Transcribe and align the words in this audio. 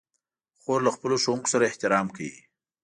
خور 0.61 0.79
له 0.85 0.91
خپلو 0.95 1.15
ښوونکو 1.23 1.51
سره 1.53 1.67
احترام 1.69 2.07
کوي. 2.15 2.39